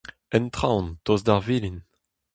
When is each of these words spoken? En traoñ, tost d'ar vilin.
En 0.37 0.45
traoñ, 0.55 0.85
tost 1.05 1.23
d'ar 1.27 1.41
vilin. 1.47 1.77